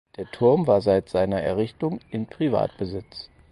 [0.17, 3.29] Der Turm war seit seiner Errichtung in Privatbesitz.